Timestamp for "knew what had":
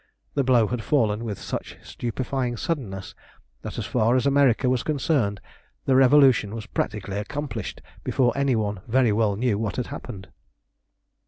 9.35-9.85